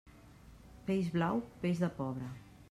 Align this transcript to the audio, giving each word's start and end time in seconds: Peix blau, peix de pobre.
Peix 0.87 1.11
blau, 1.19 1.43
peix 1.67 1.85
de 1.85 1.91
pobre. 2.01 2.33